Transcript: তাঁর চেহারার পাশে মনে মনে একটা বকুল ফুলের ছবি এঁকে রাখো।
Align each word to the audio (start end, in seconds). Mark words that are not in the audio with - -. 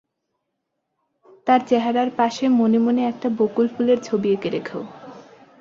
তাঁর 1.47 1.61
চেহারার 1.67 2.09
পাশে 2.17 2.45
মনে 2.59 2.79
মনে 2.79 3.01
একটা 3.05 3.27
বকুল 3.39 3.65
ফুলের 3.67 3.99
ছবি 4.03 4.27
এঁকে 4.31 4.49
রাখো। 4.49 4.79